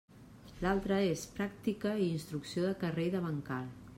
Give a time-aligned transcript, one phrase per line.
[0.65, 3.73] L'altre és pràctica i instrucció de carrer i de bancal.